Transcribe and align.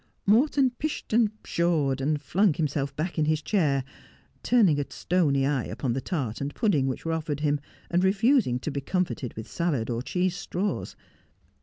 Morton 0.25 0.71
pished 0.79 1.13
and 1.13 1.29
pshawed, 1.43 2.01
and 2.01 2.19
flung 2.19 2.55
himself 2.55 2.95
back 2.95 3.19
in 3.19 3.25
his 3.25 3.39
chair, 3.39 3.83
turning 4.41 4.79
a 4.79 4.85
stony 4.89 5.45
eye 5.45 5.65
upon 5.65 5.93
the 5.93 6.01
tart 6.01 6.41
and 6.41 6.55
pudding 6.55 6.87
which 6.87 7.05
were 7.05 7.13
offered 7.13 7.41
him, 7.41 7.59
and 7.91 8.03
refusing 8.03 8.57
to 8.57 8.71
be 8.71 8.81
comforted 8.81 9.35
with 9.35 9.47
salad 9.47 9.91
or 9.91 10.01
cheese 10.01 10.35
straws. 10.35 10.95